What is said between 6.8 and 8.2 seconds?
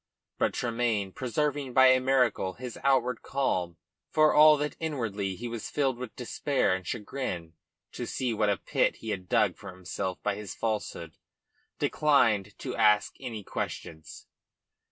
chagrin to